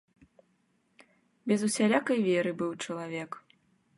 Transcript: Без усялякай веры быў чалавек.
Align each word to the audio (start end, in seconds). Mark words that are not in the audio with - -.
Без 1.51 1.59
усялякай 1.69 2.19
веры 2.31 2.51
быў 2.61 2.71
чалавек. 2.87 3.31